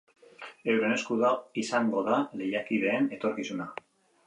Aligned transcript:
Euren 0.71 0.93
esku 0.95 1.17
izango 1.65 2.03
da 2.09 2.17
lehiakideen 2.41 3.13
etorkizuna. 3.21 3.71